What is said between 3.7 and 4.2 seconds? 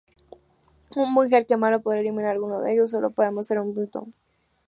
punto.